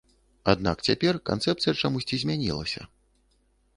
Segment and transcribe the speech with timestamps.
[0.53, 2.81] Аднак цяпер канцэпцыя чамусьці змянілася.